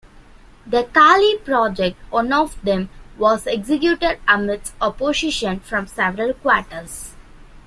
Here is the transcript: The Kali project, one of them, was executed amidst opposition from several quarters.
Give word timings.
The 0.65 0.85
Kali 0.85 1.37
project, 1.37 1.95
one 2.09 2.33
of 2.33 2.59
them, 2.63 2.89
was 3.19 3.45
executed 3.45 4.17
amidst 4.27 4.73
opposition 4.81 5.59
from 5.59 5.85
several 5.85 6.33
quarters. 6.33 7.13